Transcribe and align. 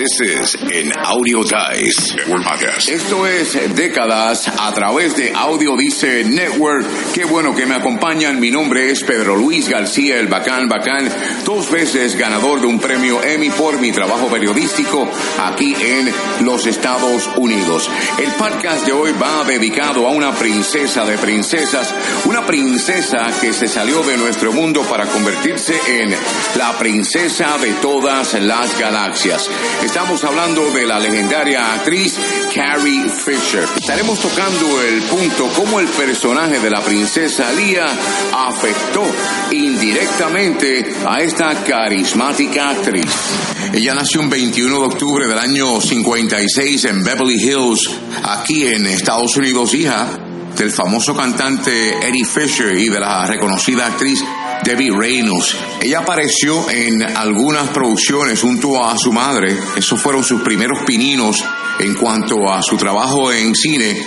This 0.00 0.20
is 0.22 0.54
in 0.54 0.92
Audio 0.96 1.42
Dice 1.42 2.16
Network 2.16 2.42
Podcast. 2.42 2.88
Esto 2.88 3.26
es 3.26 3.74
décadas 3.74 4.48
a 4.48 4.72
través 4.72 5.14
de 5.14 5.30
Audio 5.34 5.76
Dice 5.76 6.24
Network. 6.24 6.86
Qué 7.12 7.26
bueno 7.26 7.54
que 7.54 7.66
me 7.66 7.74
acompañan. 7.74 8.40
Mi 8.40 8.50
nombre 8.50 8.90
es 8.90 9.04
Pedro 9.04 9.36
Luis 9.36 9.68
García, 9.68 10.18
el 10.18 10.28
Bacán 10.28 10.70
Bacán, 10.70 11.06
dos 11.44 11.70
veces 11.70 12.16
ganador 12.16 12.62
de 12.62 12.66
un 12.66 12.80
premio 12.80 13.22
Emmy 13.22 13.50
por 13.50 13.78
mi 13.78 13.92
trabajo 13.92 14.28
periodístico 14.28 15.06
aquí 15.38 15.74
en 15.78 16.10
los 16.46 16.66
Estados 16.66 17.28
Unidos. 17.36 17.90
El 18.18 18.30
podcast 18.38 18.86
de 18.86 18.92
hoy 18.92 19.12
va 19.22 19.44
dedicado 19.44 20.08
a 20.08 20.12
una 20.12 20.32
princesa 20.32 21.04
de 21.04 21.18
princesas, 21.18 21.92
una 22.24 22.46
princesa 22.46 23.30
que 23.38 23.52
se 23.52 23.68
salió 23.68 24.02
de 24.04 24.16
nuestro 24.16 24.50
mundo 24.50 24.80
para 24.80 25.04
convertirse 25.04 25.78
en 25.88 26.16
la 26.56 26.78
princesa 26.78 27.58
de 27.58 27.74
todas 27.74 28.32
las 28.40 28.78
galaxias. 28.78 29.50
Estamos 29.90 30.22
hablando 30.22 30.70
de 30.70 30.86
la 30.86 31.00
legendaria 31.00 31.74
actriz 31.74 32.16
Carrie 32.54 33.08
Fisher. 33.08 33.64
Estaremos 33.76 34.20
tocando 34.20 34.80
el 34.82 35.02
punto 35.02 35.48
cómo 35.56 35.80
el 35.80 35.88
personaje 35.88 36.60
de 36.60 36.70
la 36.70 36.80
princesa 36.80 37.52
Leia 37.52 37.88
afectó 38.32 39.02
indirectamente 39.50 40.94
a 41.04 41.18
esta 41.18 41.64
carismática 41.64 42.70
actriz. 42.70 43.10
Ella 43.74 43.96
nació 43.96 44.20
un 44.20 44.30
21 44.30 44.78
de 44.78 44.86
octubre 44.86 45.26
del 45.26 45.38
año 45.40 45.80
56 45.80 46.84
en 46.84 47.02
Beverly 47.02 47.42
Hills, 47.42 47.90
aquí 48.22 48.68
en 48.68 48.86
Estados 48.86 49.36
Unidos, 49.36 49.74
hija 49.74 50.06
del 50.56 50.70
famoso 50.70 51.16
cantante 51.16 51.94
Eddie 52.06 52.24
Fisher 52.24 52.76
y 52.76 52.88
de 52.88 53.00
la 53.00 53.26
reconocida 53.26 53.86
actriz 53.86 54.22
Debbie 54.64 54.90
Reynolds. 54.90 55.56
Ella 55.80 56.00
apareció 56.00 56.68
en 56.70 57.02
algunas 57.02 57.68
producciones 57.70 58.40
junto 58.40 58.84
a 58.84 58.96
su 58.98 59.12
madre. 59.12 59.56
Esos 59.76 60.00
fueron 60.00 60.22
sus 60.22 60.42
primeros 60.42 60.80
pininos 60.86 61.42
en 61.78 61.94
cuanto 61.94 62.50
a 62.50 62.62
su 62.62 62.76
trabajo 62.76 63.32
en 63.32 63.54
cine. 63.54 64.06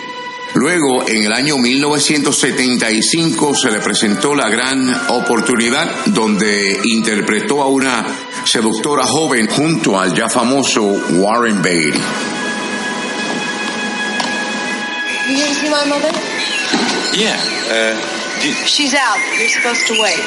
Luego, 0.55 1.07
en 1.07 1.23
el 1.23 1.33
año 1.33 1.57
1975, 1.57 3.55
se 3.55 3.71
le 3.71 3.79
presentó 3.79 4.35
la 4.35 4.49
gran 4.49 4.87
oportunidad 5.09 6.05
donde 6.05 6.79
interpretó 6.83 7.63
a 7.63 7.67
una 7.67 8.05
seductora 8.45 9.03
joven 9.03 9.47
junto 9.47 9.99
al 9.99 10.13
ya 10.13 10.29
famoso 10.29 10.83
Warren 10.83 11.61
Beatty. 11.63 11.99
Yeah. 17.13 17.37
Uh, 17.69 18.12
She's 18.43 18.93
out. 18.93 19.19
You're 19.39 19.47
supposed 19.47 19.87
to 19.87 19.93
wait. 20.01 20.19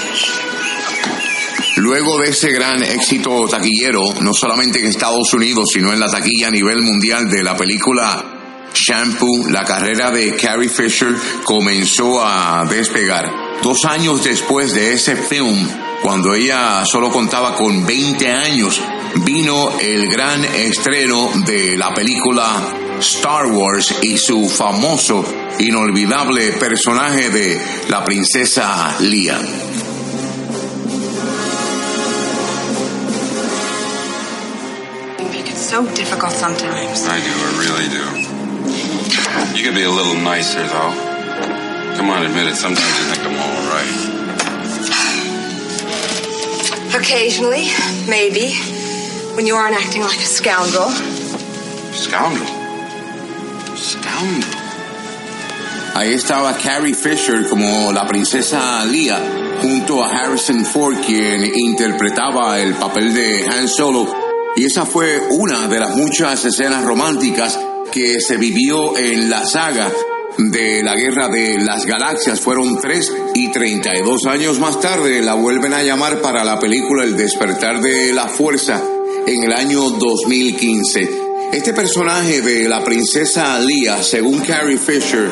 Luego 1.77 2.17
de 2.19 2.31
ese 2.31 2.51
gran 2.51 2.83
éxito 2.83 3.47
taquillero, 3.47 4.15
no 4.23 4.33
solamente 4.33 4.79
en 4.79 4.87
Estados 4.87 5.35
Unidos, 5.35 5.69
sino 5.75 5.93
en 5.93 6.01
la 6.01 6.11
taquilla 6.11 6.49
a 6.49 6.51
nivel 6.51 6.81
mundial 6.81 7.29
de 7.29 7.43
la 7.43 7.55
película 7.55 8.25
Shampoo, 8.73 9.49
la 9.51 9.65
carrera 9.65 10.11
de 10.11 10.35
Carrie 10.35 10.71
Fisher 10.71 11.15
comenzó 11.45 12.25
a 12.25 12.65
despegar. 12.65 13.31
Dos 13.63 13.85
años 13.85 14.25
después 14.25 14.73
de 14.73 14.95
ese 14.95 15.17
film, 15.17 15.69
cuando 16.01 16.35
ella 16.35 16.87
solo 16.87 17.11
contaba 17.11 17.55
con 17.55 17.85
20 17.85 18.31
años, 18.31 18.81
vino 19.27 19.79
el 19.79 20.09
gran 20.09 20.43
estreno 20.43 21.33
de 21.45 21.77
la 21.77 21.93
película 21.93 22.76
Star 23.01 23.47
Wars 23.47 23.95
y 24.03 24.17
su 24.17 24.49
famoso, 24.49 25.25
inolvidable 25.59 26.53
personaje 26.53 27.31
de 27.31 27.61
la 27.89 28.05
princesa 28.05 28.97
Leia. 29.01 29.39
You 35.19 35.55
so 35.55 35.87
difficult 35.95 36.33
sometimes. 36.33 37.07
I 37.07 37.21
do, 37.21 37.33
I 37.33 37.51
really 37.61 37.89
do. 37.89 38.05
You 39.57 39.65
could 39.65 39.75
be 39.75 39.85
a 39.85 39.91
little 39.91 40.15
nicer, 40.15 40.63
though. 40.63 40.95
Come 41.97 42.11
on, 42.11 42.25
admit 42.25 42.47
it. 42.47 42.57
Sometimes 42.57 42.99
you 42.99 43.05
think 43.13 43.25
I'm 43.27 43.37
all 43.37 43.63
right. 43.73 44.17
Occasionally, 46.95 47.69
maybe. 48.09 48.55
When 49.35 49.47
you 49.47 49.55
aren't 49.55 49.77
acting 49.77 50.03
like 50.03 50.19
a 50.19 50.27
scoundrel. 50.27 50.91
Scoundrel. 51.93 52.56
Ahí 55.95 56.13
estaba 56.13 56.57
Carrie 56.57 56.95
Fisher 56.95 57.49
como 57.49 57.93
la 57.93 58.07
princesa 58.07 58.85
Leia 58.85 59.19
junto 59.63 60.05
a 60.05 60.09
Harrison 60.09 60.65
Ford 60.65 60.97
quien 61.05 61.45
interpretaba 61.55 62.61
el 62.61 62.75
papel 62.75 63.15
de 63.15 63.47
Han 63.47 63.69
Solo 63.69 64.07
y 64.57 64.65
esa 64.65 64.87
fue 64.87 65.21
una 65.31 65.69
de 65.69 65.81
las 65.81 65.97
muchas 65.97 66.45
escenas 66.45 66.85
románticas 66.85 67.59
que 67.93 68.21
se 68.21 68.37
vivió 68.37 68.97
en 68.97 69.29
la 69.29 69.45
saga 69.45 69.93
de 70.39 70.83
la 70.83 70.95
Guerra 70.95 71.29
de 71.29 71.59
las 71.59 71.85
Galaxias. 71.85 72.41
Fueron 72.41 72.79
tres 72.81 73.13
y 73.35 73.51
32 73.51 74.27
años 74.27 74.59
más 74.59 74.81
tarde 74.81 75.21
la 75.21 75.35
vuelven 75.35 75.75
a 75.75 75.83
llamar 75.83 76.21
para 76.21 76.45
la 76.45 76.59
película 76.59 77.05
El 77.05 77.17
despertar 77.17 77.81
de 77.81 78.13
la 78.13 78.29
fuerza 78.29 78.83
en 79.27 79.45
el 79.45 79.53
año 79.53 79.91
2015. 79.91 81.26
Este 81.53 81.73
personaje 81.73 82.43
de 82.43 82.69
la 82.69 82.85
princesa 82.85 83.59
Leia, 83.59 84.03
según 84.03 84.41
Carrie 84.41 84.77
Fisher, 84.77 85.31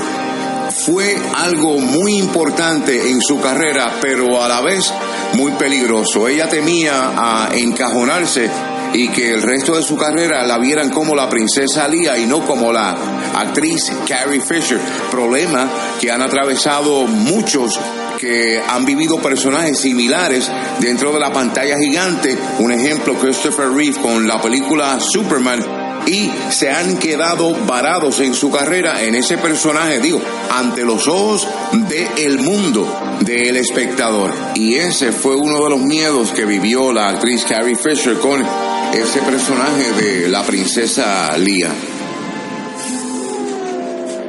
fue 0.70 1.16
algo 1.34 1.78
muy 1.78 2.14
importante 2.14 3.10
en 3.10 3.20
su 3.20 3.41
carrera, 3.41 3.98
pero 4.00 4.42
a 4.42 4.48
la 4.48 4.60
vez 4.60 4.92
muy 5.34 5.53
peligroso. 5.53 6.26
Ella 6.26 6.48
temía 6.48 7.12
a 7.16 7.54
encajonarse 7.54 8.48
y 8.94 9.08
que 9.08 9.34
el 9.34 9.42
resto 9.42 9.74
de 9.74 9.82
su 9.82 9.97
carrera 9.97 10.47
la 10.47 10.58
vieran 10.58 10.91
como 10.91 11.14
la 11.14 11.28
princesa 11.28 11.88
Leia 11.88 12.16
y 12.16 12.26
no 12.26 12.44
como 12.47 12.72
la 12.72 12.97
actriz 13.34 13.92
Carrie 14.08 14.41
Fisher. 14.41 14.78
Problema 15.10 15.69
que 16.00 16.10
han 16.10 16.22
atravesado 16.22 17.06
muchos 17.06 17.78
que 18.19 18.62
han 18.66 18.84
vivido 18.84 19.19
personajes 19.20 19.78
similares 19.80 20.50
dentro 20.80 21.12
de 21.12 21.20
la 21.20 21.32
pantalla 21.32 21.76
gigante. 21.76 22.38
Un 22.60 22.72
ejemplo, 22.72 23.14
Christopher 23.14 23.70
Reeve 23.70 24.00
con 24.00 24.26
la 24.26 24.41
película 24.41 24.98
Superman 25.00 25.84
y 26.06 26.31
se 26.50 26.70
han 26.70 26.98
quedado 26.98 27.54
varados 27.66 28.20
en 28.20 28.34
su 28.34 28.50
carrera 28.50 29.03
en 29.03 29.15
ese 29.15 29.38
personaje, 29.38 30.00
digo, 30.00 30.20
ante 30.50 30.84
los 30.84 31.09
ojos 31.09 31.47
del 31.88 32.38
mundo, 32.38 32.87
del 33.20 33.56
espectador. 33.56 34.32
Y 34.54 34.75
ese 34.75 35.12
fue 35.12 35.37
uno 35.37 35.65
de 35.65 35.70
los 35.70 35.81
miedos 35.81 36.31
que 36.31 36.44
vivió 36.44 36.92
la 36.92 37.09
actriz 37.09 37.44
Carrie 37.44 37.76
Fisher 37.76 38.19
con 38.19 38.44
ese 38.92 39.20
personaje 39.20 39.92
de 39.92 40.28
la 40.28 40.42
princesa 40.42 41.37
Leia. 41.38 41.70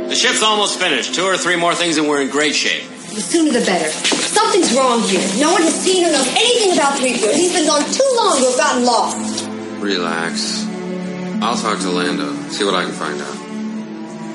The 0.08 0.16
ship's 0.16 0.44
almost 0.44 0.80
finished. 0.80 1.14
Two 1.14 1.26
or 1.26 1.38
three 1.38 1.58
more 1.58 1.76
things 1.76 1.98
and 1.98 2.08
we're 2.08 2.22
in 2.22 2.30
great 2.30 2.56
shape. 2.56 2.84
The 3.14 3.22
sooner 3.22 3.52
the 3.52 3.66
better. 3.66 3.90
Something's 3.90 4.74
wrong 4.74 5.02
here. 5.02 5.22
No 5.40 5.52
one 5.52 5.62
has 5.62 5.74
seen 5.74 6.06
or 6.06 6.12
knows 6.12 6.28
anything 6.28 6.74
about 6.74 6.98
Threepwood. 7.00 7.36
He's 7.36 7.54
been 7.54 7.68
gone 7.68 7.84
too 7.92 8.12
long 8.16 8.38
to 8.40 8.46
have 8.46 8.58
gotten 8.58 8.86
lost. 8.86 9.50
Relax. 9.82 10.65
I'll 11.46 11.56
talk 11.56 11.80
to 11.80 11.92
Lando, 11.92 12.34
see 12.50 12.66
what 12.66 12.74
I 12.74 12.86
can 12.86 12.94
find 12.94 13.22
out. 13.22 13.36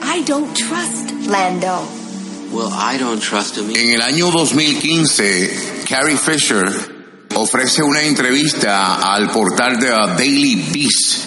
I 0.01 0.23
don't 0.23 0.57
trust 0.57 1.11
Lando. 1.27 1.83
Well, 2.53 2.71
I 2.73 2.99
don't 2.99 3.21
trust 3.21 3.57
him. 3.57 3.69
En 3.75 3.91
el 3.91 4.01
año 4.01 4.31
2015, 4.31 5.87
Carrie 5.89 6.17
Fisher 6.17 7.27
ofrece 7.35 7.83
una 7.83 8.03
entrevista 8.03 9.13
al 9.13 9.29
portal 9.33 9.81
de 9.81 9.89
Daily 9.89 10.55
Beast, 10.73 11.27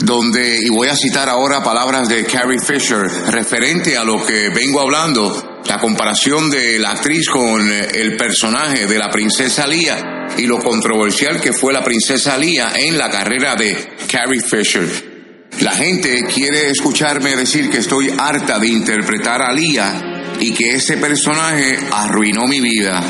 donde, 0.00 0.58
y 0.64 0.70
voy 0.70 0.88
a 0.88 0.96
citar 0.96 1.28
ahora 1.28 1.62
palabras 1.62 2.08
de 2.08 2.24
Carrie 2.24 2.58
Fisher, 2.58 3.06
referente 3.30 3.96
a 3.96 4.02
lo 4.02 4.26
que 4.26 4.48
vengo 4.48 4.80
hablando, 4.80 5.60
la 5.66 5.78
comparación 5.78 6.50
de 6.50 6.80
la 6.80 6.90
actriz 6.90 7.28
con 7.28 7.70
el 7.70 8.16
personaje 8.16 8.88
de 8.88 8.98
la 8.98 9.08
princesa 9.08 9.68
Leia 9.68 10.15
y 10.38 10.46
lo 10.46 10.58
controversial 10.58 11.40
que 11.40 11.52
fue 11.52 11.72
la 11.72 11.84
princesa 11.84 12.36
Leia 12.36 12.72
en 12.76 12.98
la 12.98 13.10
carrera 13.10 13.54
de 13.54 13.96
Carrie 14.10 14.40
Fisher. 14.40 15.16
La 15.60 15.72
gente 15.72 16.24
quiere 16.24 16.70
escucharme 16.70 17.34
decir 17.34 17.70
que 17.70 17.78
estoy 17.78 18.12
harta 18.18 18.58
de 18.58 18.68
interpretar 18.68 19.40
a 19.40 19.52
Leia 19.52 20.34
y 20.38 20.52
que 20.52 20.74
ese 20.74 20.98
personaje 20.98 21.78
arruinó 21.90 22.46
mi 22.46 22.60
vida. 22.60 23.02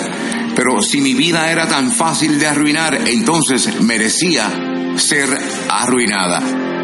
Pero 0.54 0.80
si 0.80 1.00
mi 1.00 1.14
vida 1.14 1.50
era 1.50 1.66
tan 1.66 1.90
fácil 1.90 2.38
de 2.38 2.46
arruinar, 2.46 3.08
entonces 3.08 3.80
merecía 3.80 4.48
ser 4.96 5.28
arruinada. 5.68 6.40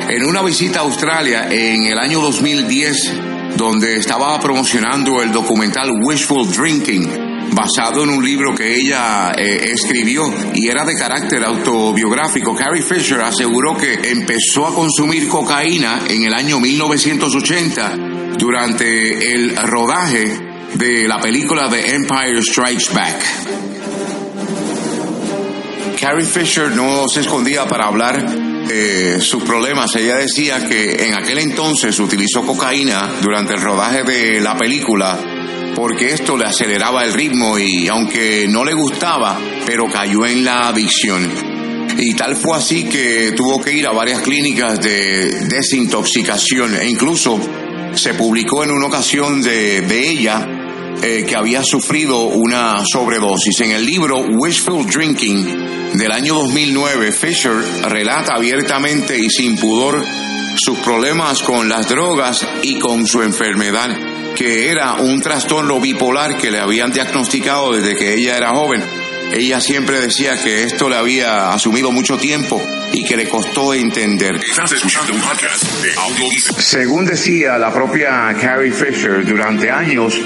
En 0.09 0.25
una 0.25 0.43
visita 0.43 0.81
a 0.81 0.83
Australia 0.83 1.47
en 1.49 1.85
el 1.85 1.99
año 1.99 2.21
2010, 2.21 3.57
donde 3.57 3.97
estaba 3.97 4.39
promocionando 4.41 5.23
el 5.23 5.31
documental 5.31 5.91
Wishful 6.03 6.51
Drinking, 6.53 7.22
basado 7.53 8.03
en 8.05 8.11
un 8.11 8.25
libro 8.25 8.55
que 8.55 8.75
ella 8.75 9.33
eh, 9.37 9.71
escribió 9.73 10.33
y 10.55 10.69
era 10.69 10.85
de 10.85 10.95
carácter 10.95 11.45
autobiográfico. 11.45 12.55
Carrie 12.55 12.83
Fisher 12.83 13.21
aseguró 13.21 13.77
que 13.77 13.93
empezó 14.11 14.67
a 14.67 14.75
consumir 14.75 15.29
cocaína 15.29 16.01
en 16.09 16.25
el 16.25 16.35
año 16.35 16.59
1980 16.61 17.97
durante 18.39 19.33
el 19.33 19.57
rodaje 19.57 20.53
de 20.75 21.07
la 21.07 21.21
película 21.21 21.69
The 21.69 21.95
Empire 21.95 22.43
Strikes 22.43 22.93
Back. 22.95 23.23
Carrie 26.01 26.27
Fisher 26.27 26.71
no 26.73 27.07
se 27.09 27.21
escondía 27.21 27.67
para 27.67 27.87
hablar 27.87 28.29
de 28.67 29.21
sus 29.21 29.43
problemas. 29.45 29.95
Ella 29.97 30.17
decía 30.17 30.67
que 30.67 31.07
en 31.07 31.15
aquel 31.15 31.39
entonces 31.39 31.99
utilizó 32.01 32.45
cocaína 32.45 33.13
durante 33.21 33.55
el 33.55 33.61
rodaje 33.61 34.03
de 34.03 34.41
la 34.41 34.57
película 34.57 35.32
porque 35.75 36.13
esto 36.13 36.37
le 36.37 36.45
aceleraba 36.45 37.05
el 37.05 37.13
ritmo 37.13 37.59
y 37.59 37.89
aunque 37.89 38.47
no 38.49 38.65
le 38.65 38.75
gustaba, 38.75 39.39
pero 39.67 39.87
cayó 39.87 40.27
en 40.27 40.45
la 40.45 40.69
adicción. 40.69 41.31
Y 41.99 42.15
tal 42.15 42.37
fue 42.37 42.57
así 42.57 42.85
que 42.85 43.33
tuvo 43.33 43.61
que 43.61 43.73
ir 43.73 43.87
a 43.87 43.93
varias 43.93 44.23
clínicas 44.23 44.81
de 44.81 45.47
desintoxicación 45.49 46.77
e 46.77 46.89
incluso 46.89 47.39
se 47.95 48.15
publicó 48.15 48.65
en 48.65 48.71
una 48.71 48.87
ocasión 48.87 49.43
de, 49.43 50.11
ella 50.11 50.47
eh, 51.03 51.25
que 51.27 51.37
había 51.37 51.63
sufrido 51.63 52.23
una 52.23 52.83
sobredosis. 52.91 53.61
En 53.61 53.73
el 53.73 53.85
libro 53.85 54.19
Wishful 54.21 54.87
Drinking 54.87 55.93
del 55.95 56.11
año 56.11 56.35
2009, 56.35 57.13
Fisher 57.13 57.53
relata 57.89 58.35
abiertamente 58.35 59.19
y 59.19 59.29
sin 59.29 59.57
pudor 59.57 60.03
sus 60.57 60.79
problemas 60.79 61.43
con 61.43 61.69
las 61.69 61.89
drogas 61.89 62.47
y 62.63 62.79
con 62.79 63.07
su 63.07 63.23
enfermedad, 63.23 63.91
que 64.37 64.71
era 64.71 64.95
un 64.95 65.21
trastorno 65.21 65.81
bipolar 65.81 66.37
que 66.37 66.51
le 66.51 66.59
habían 66.59 66.93
diagnosticado 66.93 67.73
desde 67.73 67.97
que 67.97 68.15
ella 68.15 68.37
era 68.37 68.51
joven. 68.51 68.83
Ella 69.33 69.61
siempre 69.61 69.99
decía 70.01 70.37
que 70.43 70.65
esto 70.65 70.89
le 70.89 70.97
había 70.97 71.53
asumido 71.53 71.91
mucho 71.91 72.19
tiempo 72.19 72.61
y 72.93 73.03
que 73.05 73.17
le 73.17 73.29
costó 73.29 73.73
entender. 73.73 74.39
Según 76.59 77.07
decía 77.07 77.57
la 77.57 77.73
propia 77.73 78.35
Carrie 78.39 78.73
Fisher, 78.73 79.25
durante 79.25 79.71
años 79.71 80.19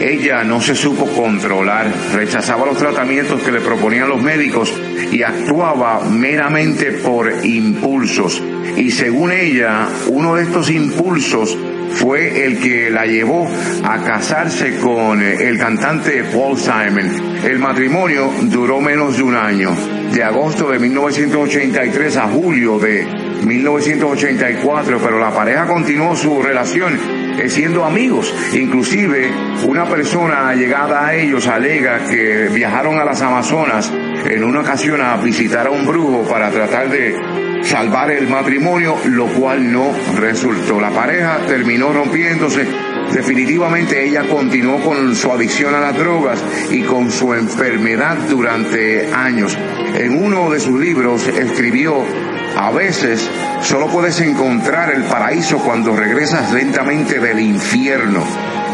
ella 0.00 0.42
no 0.44 0.60
se 0.60 0.74
supo 0.74 1.06
controlar, 1.06 1.92
rechazaba 2.12 2.66
los 2.66 2.78
tratamientos 2.78 3.42
que 3.42 3.52
le 3.52 3.60
proponían 3.60 4.08
los 4.08 4.20
médicos 4.20 4.72
y 5.12 5.22
actuaba 5.22 6.00
meramente 6.00 6.92
por 6.92 7.44
impulsos. 7.44 8.42
Y 8.76 8.90
según 8.90 9.30
ella, 9.30 9.88
uno 10.08 10.34
de 10.34 10.42
estos 10.44 10.70
impulsos 10.70 11.56
fue 11.94 12.44
el 12.44 12.58
que 12.58 12.90
la 12.90 13.06
llevó 13.06 13.48
a 13.84 14.02
casarse 14.02 14.76
con 14.76 15.22
el 15.22 15.58
cantante 15.58 16.24
Paul 16.24 16.58
Simon. 16.58 17.38
El 17.44 17.58
matrimonio 17.58 18.30
duró 18.42 18.80
menos 18.80 19.16
de 19.16 19.22
un 19.22 19.34
año, 19.34 19.70
de 20.12 20.22
agosto 20.22 20.70
de 20.70 20.78
1983 20.78 22.16
a 22.16 22.28
julio 22.28 22.78
de 22.78 23.06
1984, 23.44 24.98
pero 25.02 25.18
la 25.18 25.30
pareja 25.32 25.66
continuó 25.66 26.16
su 26.16 26.42
relación 26.42 26.98
eh, 27.38 27.48
siendo 27.48 27.84
amigos. 27.84 28.32
Inclusive 28.54 29.30
una 29.66 29.84
persona 29.86 30.54
llegada 30.54 31.06
a 31.06 31.14
ellos 31.14 31.46
alega 31.46 32.06
que 32.06 32.48
viajaron 32.52 32.98
a 32.98 33.04
las 33.04 33.20
Amazonas 33.22 33.92
en 34.24 34.44
una 34.44 34.60
ocasión 34.60 35.00
a 35.00 35.16
visitar 35.16 35.66
a 35.66 35.70
un 35.70 35.86
brujo 35.86 36.22
para 36.28 36.50
tratar 36.50 36.88
de 36.88 37.43
salvar 37.64 38.10
el 38.10 38.28
matrimonio, 38.28 38.96
lo 39.06 39.26
cual 39.26 39.72
no 39.72 39.92
resultó. 40.16 40.80
La 40.80 40.90
pareja 40.90 41.38
terminó 41.46 41.92
rompiéndose. 41.92 42.66
Definitivamente 43.12 44.04
ella 44.04 44.24
continuó 44.28 44.80
con 44.80 45.14
su 45.14 45.30
adicción 45.30 45.74
a 45.74 45.80
las 45.80 45.96
drogas 45.96 46.42
y 46.70 46.82
con 46.82 47.10
su 47.10 47.34
enfermedad 47.34 48.16
durante 48.28 49.12
años. 49.12 49.56
En 49.94 50.22
uno 50.24 50.50
de 50.50 50.60
sus 50.60 50.78
libros 50.78 51.26
escribió 51.28 52.04
a 52.56 52.70
veces 52.70 53.28
solo 53.62 53.88
puedes 53.88 54.20
encontrar 54.20 54.92
el 54.92 55.02
paraíso 55.04 55.58
cuando 55.58 55.94
regresas 55.96 56.52
lentamente 56.52 57.18
del 57.18 57.40
infierno. 57.40 58.22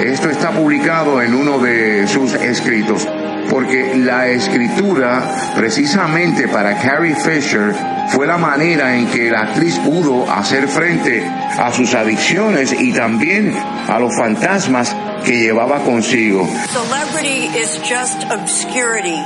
Esto 0.00 0.28
está 0.28 0.50
publicado 0.50 1.22
en 1.22 1.34
uno 1.34 1.58
de 1.58 2.06
sus 2.06 2.34
escritos, 2.34 3.08
porque 3.48 3.96
la 3.96 4.28
escritura, 4.28 5.22
precisamente 5.56 6.46
para 6.48 6.76
Carrie 6.78 7.14
Fisher, 7.14 7.74
fue 8.10 8.26
la 8.26 8.38
manera 8.38 8.96
en 8.96 9.06
que 9.06 9.30
la 9.30 9.42
actriz 9.42 9.78
pudo 9.78 10.30
hacer 10.30 10.68
frente 10.68 11.24
a 11.26 11.72
sus 11.72 11.94
adicciones 11.94 12.72
y 12.72 12.92
también 12.92 13.56
a 13.56 13.98
los 13.98 14.16
fantasmas 14.16 14.94
que 15.24 15.38
llevaba 15.38 15.82
consigo. 15.84 16.48
Celebrity 16.72 17.46
is 17.58 17.78
just 17.88 18.24
obscurity 18.30 19.20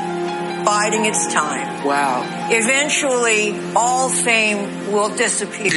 biding 0.65 1.05
its 1.05 1.27
time. 1.33 1.67
Wow. 1.85 2.25
Eventually, 2.51 3.55
all 3.77 4.09
fame 4.09 4.93
will 4.93 5.11
disappear. 5.11 5.71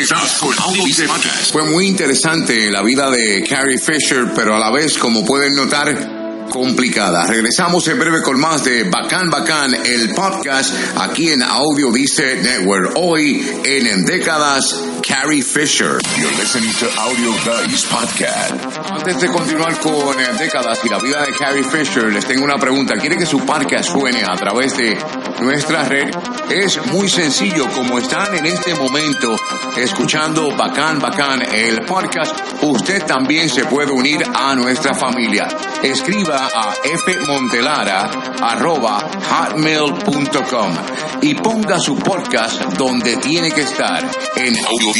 Fue 1.51 1.63
muy 1.65 1.87
interesante 1.87 2.71
la 2.71 2.81
vida 2.81 3.11
de 3.11 3.43
Carrie 3.47 3.77
Fisher, 3.77 4.27
pero 4.35 4.55
a 4.55 4.59
la 4.59 4.71
vez, 4.71 4.97
como 4.97 5.25
pueden 5.25 5.53
notar, 5.53 6.16
complicada. 6.49 7.25
Regresamos 7.25 7.87
en 7.87 7.99
breve 7.99 8.21
con 8.21 8.39
más 8.39 8.63
de 8.63 8.83
Bacán 8.83 9.29
Bacán, 9.29 9.73
el 9.73 10.13
podcast 10.13 10.73
aquí 10.97 11.29
en 11.29 11.43
Audio 11.43 11.91
Dice 11.91 12.35
Network. 12.41 12.93
Hoy 12.95 13.45
en, 13.63 13.87
en 13.87 14.05
décadas, 14.05 14.75
Carrie 15.07 15.41
Fisher. 15.41 15.99
You're 16.17 16.35
listening 16.37 16.71
to 16.79 16.87
Audio 16.99 17.31
Dice 17.67 17.87
Podcast. 17.87 18.53
Antes 18.91 19.21
de 19.21 19.27
continuar 19.27 19.79
con 19.79 20.19
eh, 20.19 20.27
décadas 20.39 20.79
y 20.83 20.89
la 20.89 20.99
vida 20.99 21.23
de 21.23 21.33
Carrie 21.33 21.63
Fisher, 21.63 22.11
les 22.11 22.25
tengo 22.25 22.43
una 22.43 22.57
pregunta. 22.57 22.95
¿Quiere 22.99 23.17
que 23.17 23.25
su 23.25 23.39
podcast 23.45 23.91
suene 23.91 24.23
a 24.23 24.35
través 24.35 24.75
de 24.77 24.97
nuestra 25.41 25.83
red? 25.83 26.09
Es 26.49 26.85
muy 26.87 27.09
sencillo, 27.09 27.67
como 27.69 27.99
están 27.99 28.35
en 28.35 28.45
este 28.45 28.73
momento 28.75 29.35
escuchando 29.75 30.55
Bacán 30.55 30.99
Bacán, 30.99 31.41
el 31.53 31.81
podcast, 31.85 32.35
usted 32.61 33.03
también 33.05 33.49
se 33.49 33.65
puede 33.65 33.91
unir 33.91 34.23
a 34.33 34.55
nuestra 34.55 34.93
familia. 34.93 35.47
Escriba 35.83 36.47
a 36.47 36.73
fmontelara 36.73 38.09
arroba 38.41 39.07
hotmail.com 39.29 40.75
y 41.21 41.35
ponga 41.35 41.79
su 41.79 41.95
podcast 41.95 42.61
donde 42.77 43.17
tiene 43.17 43.51
que 43.51 43.61
estar 43.61 44.09
en 44.35 44.55
Audio 44.65 44.93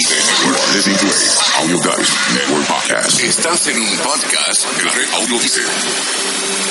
Audio 1.59 1.77
Network 2.33 2.67
Podcast. 2.67 3.19
Estás 3.23 3.67
en 3.67 3.79
un 3.79 3.97
podcast 3.97 4.77
de 4.77 4.85
la 4.85 4.91
red 4.91 5.09
Audio. 5.13 6.66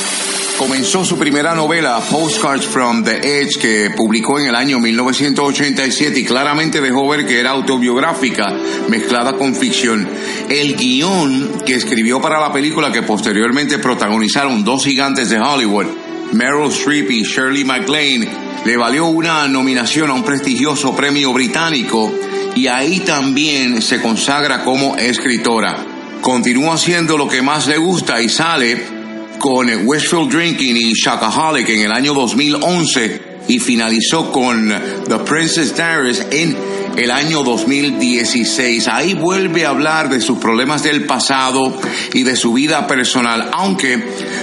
Comenzó 0.56 1.04
su 1.04 1.18
primera 1.18 1.54
novela, 1.54 2.00
Postcards 2.10 2.66
from 2.66 3.04
the 3.04 3.16
Edge, 3.16 3.58
que 3.60 3.90
publicó 3.90 4.38
en 4.38 4.46
el 4.46 4.54
año 4.54 4.78
1987 4.78 6.20
y 6.20 6.24
claramente 6.24 6.80
dejó 6.80 7.08
ver 7.08 7.26
que 7.26 7.38
era 7.38 7.50
autobiográfica 7.50 8.54
mezclada 8.88 9.34
con 9.34 9.54
ficción. 9.54 10.08
El 10.48 10.76
guion 10.76 11.62
que 11.64 11.74
escribió 11.74 12.20
para 12.20 12.40
la 12.40 12.52
película 12.52 12.90
que 12.90 13.02
posteriormente 13.02 13.78
protagonizaron 13.78 14.64
dos 14.64 14.84
gigantes 14.84 15.28
de 15.30 15.38
Hollywood, 15.38 15.86
Meryl 16.32 16.70
Streep 16.70 17.10
y 17.10 17.22
Shirley 17.22 17.64
MacLaine, 17.64 18.28
le 18.64 18.76
valió 18.76 19.06
una 19.06 19.46
nominación 19.48 20.10
a 20.10 20.14
un 20.14 20.24
prestigioso 20.24 20.94
premio 20.96 21.32
británico 21.32 22.12
y 22.54 22.66
ahí 22.66 23.00
también 23.00 23.82
se 23.82 24.00
consagra 24.00 24.64
como 24.64 24.96
escritora. 24.96 25.76
Continúa 26.20 26.74
haciendo 26.74 27.18
lo 27.18 27.28
que 27.28 27.42
más 27.42 27.66
le 27.66 27.76
gusta 27.76 28.20
y 28.20 28.28
sale 28.28 28.95
con 29.38 29.68
Wishful 29.86 30.28
Drinking 30.28 30.76
y 30.76 30.92
Shakaholic 30.92 31.68
en 31.68 31.82
el 31.82 31.92
año 31.92 32.14
2011 32.14 33.20
y 33.48 33.58
finalizó 33.58 34.32
con 34.32 34.68
The 34.68 35.18
Princess 35.18 35.74
Diaries 35.74 36.26
en 36.30 36.56
el 36.96 37.10
año 37.10 37.42
2016. 37.42 38.88
Ahí 38.88 39.14
vuelve 39.14 39.66
a 39.66 39.70
hablar 39.70 40.08
de 40.08 40.20
sus 40.20 40.38
problemas 40.38 40.82
del 40.82 41.04
pasado 41.04 41.78
y 42.12 42.22
de 42.22 42.36
su 42.36 42.52
vida 42.52 42.86
personal, 42.86 43.50
aunque 43.52 44.02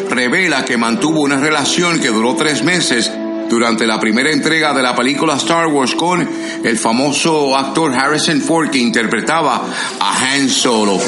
revela 0.09 0.65
que 0.65 0.77
mantuvo 0.77 1.21
una 1.21 1.37
relación 1.37 1.99
que 1.99 2.09
duró 2.09 2.35
tres 2.35 2.63
meses 2.63 3.11
durante 3.49 3.85
la 3.85 3.99
primera 3.99 4.31
entrega 4.31 4.73
de 4.73 4.81
la 4.81 4.95
película 4.95 5.35
Star 5.35 5.67
Wars 5.67 5.95
con 5.95 6.27
el 6.63 6.77
famoso 6.77 7.55
actor 7.55 7.93
Harrison 7.93 8.41
Ford 8.41 8.69
que 8.69 8.79
interpretaba 8.79 9.63
a 9.99 10.33
Han 10.33 10.49
Solo. 10.49 10.99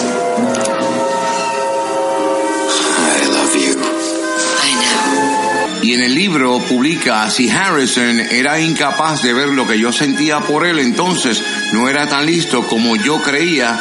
Y 5.86 5.94
en 5.94 6.02
el 6.02 6.16
libro 6.16 6.58
publica, 6.68 7.30
si 7.30 7.48
Harrison 7.48 8.20
era 8.20 8.60
incapaz 8.60 9.22
de 9.22 9.34
ver 9.34 9.50
lo 9.50 9.68
que 9.68 9.78
yo 9.78 9.92
sentía 9.92 10.40
por 10.40 10.66
él, 10.66 10.80
entonces 10.80 11.44
no 11.74 11.88
era 11.88 12.08
tan 12.08 12.26
listo 12.26 12.66
como 12.66 12.96
yo 12.96 13.22
creía 13.22 13.80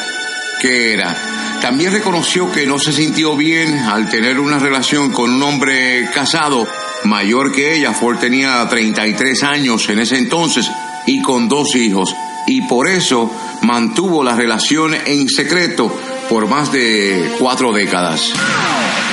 que 0.60 0.92
era. 0.92 1.16
También 1.62 1.92
reconoció 1.92 2.52
que 2.52 2.66
no 2.66 2.78
se 2.78 2.92
sintió 2.92 3.38
bien 3.38 3.78
al 3.78 4.10
tener 4.10 4.38
una 4.38 4.58
relación 4.58 5.12
con 5.12 5.30
un 5.30 5.42
hombre 5.44 6.10
casado 6.12 6.68
mayor 7.04 7.52
que 7.52 7.74
ella. 7.74 7.94
Ford 7.94 8.18
tenía 8.18 8.68
33 8.68 9.42
años 9.42 9.88
en 9.88 10.00
ese 10.00 10.18
entonces 10.18 10.70
y 11.06 11.22
con 11.22 11.48
dos 11.48 11.74
hijos. 11.74 12.14
y 12.46 12.60
por 12.68 12.86
eso 12.86 13.34
mantuvo 13.62 14.22
la 14.22 14.36
relación 14.36 14.94
en 15.06 15.26
secreto 15.30 15.90
por 16.28 16.46
más 16.48 16.70
de 16.70 17.32
cuatro 17.38 17.72
décadas. 17.72 18.34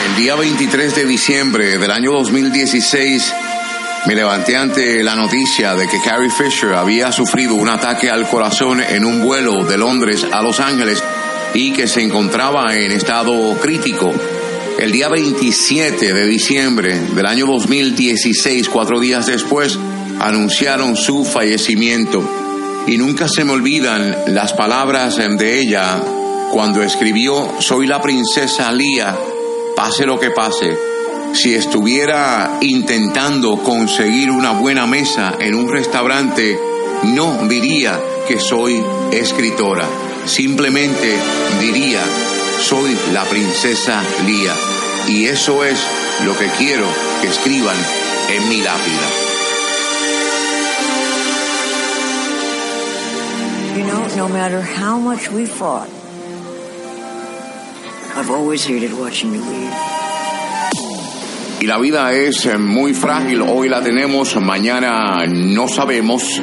El 0.05 0.15
día 0.15 0.35
23 0.35 0.95
de 0.95 1.05
diciembre 1.05 1.77
del 1.77 1.91
año 1.91 2.11
2016 2.13 3.33
me 4.07 4.15
levanté 4.15 4.55
ante 4.55 5.03
la 5.03 5.15
noticia 5.15 5.75
de 5.75 5.87
que 5.87 6.01
Carrie 6.01 6.29
Fisher 6.29 6.73
había 6.73 7.11
sufrido 7.11 7.55
un 7.55 7.69
ataque 7.69 8.09
al 8.09 8.27
corazón 8.27 8.81
en 8.81 9.05
un 9.05 9.23
vuelo 9.23 9.63
de 9.63 9.77
Londres 9.77 10.25
a 10.31 10.41
Los 10.41 10.59
Ángeles 10.59 11.03
y 11.53 11.71
que 11.71 11.87
se 11.87 12.01
encontraba 12.01 12.75
en 12.75 12.91
estado 12.91 13.55
crítico. 13.61 14.11
El 14.79 14.91
día 14.91 15.07
27 15.09 16.13
de 16.13 16.25
diciembre 16.25 16.99
del 17.13 17.25
año 17.25 17.45
2016, 17.45 18.69
cuatro 18.69 18.99
días 18.99 19.27
después, 19.27 19.77
anunciaron 20.19 20.95
su 20.95 21.23
fallecimiento. 21.23 22.27
Y 22.87 22.97
nunca 22.97 23.27
se 23.27 23.43
me 23.43 23.51
olvidan 23.51 24.15
las 24.27 24.53
palabras 24.53 25.17
de 25.17 25.59
ella 25.59 26.01
cuando 26.51 26.81
escribió, 26.81 27.53
soy 27.59 27.85
la 27.85 28.01
princesa 28.01 28.71
Lía, 28.71 29.17
pase 29.81 30.05
lo 30.05 30.19
que 30.19 30.29
pase. 30.29 30.77
Si 31.33 31.55
estuviera 31.55 32.59
intentando 32.61 33.57
conseguir 33.63 34.29
una 34.29 34.51
buena 34.51 34.85
mesa 34.85 35.33
en 35.39 35.55
un 35.55 35.71
restaurante, 35.71 36.55
no 37.05 37.47
diría 37.47 37.99
que 38.27 38.39
soy 38.39 38.79
escritora. 39.11 39.87
Simplemente 40.25 41.17
diría, 41.59 42.03
soy 42.59 42.95
la 43.11 43.23
princesa 43.23 44.03
Lía. 44.27 44.53
Y 45.07 45.25
eso 45.25 45.63
es 45.63 45.79
lo 46.25 46.37
que 46.37 46.45
quiero 46.59 46.85
que 47.19 47.29
escriban 47.29 47.77
en 48.29 48.49
mi 48.49 48.57
lápida. 48.57 49.07
No 54.15 54.27
matter 54.27 54.61
how 54.61 54.99
much 54.99 55.31
we 55.31 55.47
fought, 55.47 55.87
Y 61.59 61.67
la 61.67 61.77
vida 61.79 62.11
es 62.13 62.47
muy 62.57 62.93
frágil, 62.93 63.41
hoy 63.41 63.69
la 63.69 63.83
tenemos, 63.83 64.35
mañana 64.41 65.25
no 65.27 65.67
sabemos. 65.67 66.41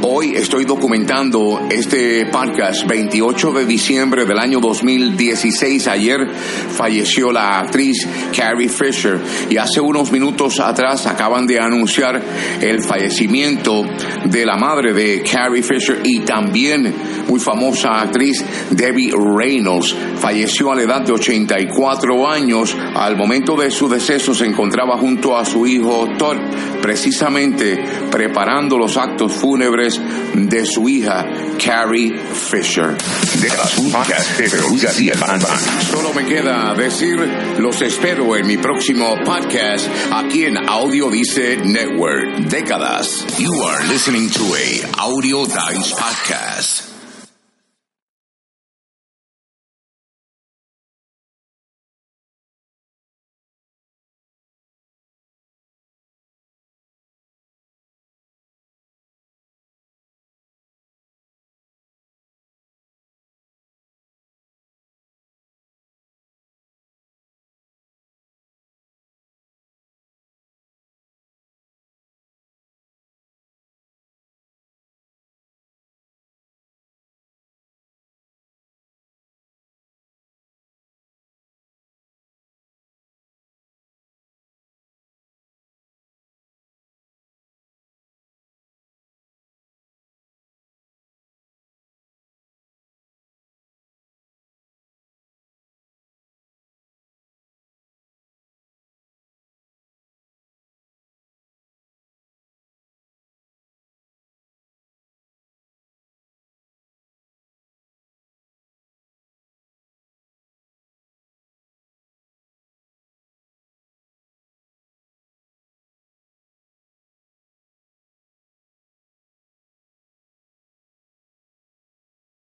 Hoy 0.00 0.34
estoy 0.36 0.64
documentando 0.64 1.66
este 1.70 2.26
podcast 2.26 2.86
28 2.86 3.52
de 3.52 3.66
diciembre 3.66 4.24
del 4.24 4.38
año 4.38 4.60
2016. 4.60 5.86
Ayer 5.88 6.30
falleció 6.30 7.32
la 7.32 7.60
actriz 7.60 8.06
Carrie 8.34 8.68
Fisher 8.68 9.18
y 9.48 9.56
hace 9.56 9.80
unos 9.80 10.12
minutos 10.12 10.60
atrás 10.60 11.06
acaban 11.06 11.46
de 11.46 11.58
anunciar 11.58 12.22
el 12.60 12.82
fallecimiento 12.82 13.82
de 14.24 14.44
la 14.44 14.56
madre 14.56 14.92
de 14.92 15.22
Carrie 15.22 15.62
Fisher 15.62 16.00
y 16.04 16.20
también 16.20 16.92
muy 17.34 17.40
famosa 17.40 18.00
actriz 18.00 18.44
Debbie 18.70 19.12
Reynolds. 19.12 19.92
Falleció 20.20 20.70
a 20.70 20.76
la 20.76 20.82
edad 20.82 21.00
de 21.00 21.12
84 21.12 22.30
años. 22.30 22.76
Al 22.94 23.16
momento 23.16 23.56
de 23.56 23.72
su 23.72 23.88
deceso 23.88 24.32
se 24.32 24.46
encontraba 24.46 24.96
junto 24.98 25.36
a 25.36 25.44
su 25.44 25.66
hijo 25.66 26.06
Todd, 26.16 26.36
precisamente 26.80 27.82
preparando 28.08 28.78
los 28.78 28.96
actos 28.96 29.32
fúnebres 29.32 30.00
de 30.32 30.64
su 30.64 30.88
hija 30.88 31.26
Carrie 31.58 32.16
Fisher. 32.16 32.96
Solo 35.90 36.14
me 36.14 36.24
queda 36.24 36.72
decir, 36.74 37.18
los 37.58 37.82
espero 37.82 38.36
en 38.36 38.46
mi 38.46 38.58
próximo 38.58 39.16
podcast 39.24 39.88
aquí 40.12 40.44
en 40.44 40.56
Audio 40.68 41.10
Dice 41.10 41.56
Network. 41.56 42.48
Décadas. 42.48 43.26
You 43.38 43.52
are 43.64 43.84
listening 43.88 44.30
to 44.30 44.54
a 44.54 45.02
Audio 45.02 45.44
Dice 45.46 45.96
podcast. 45.96 46.93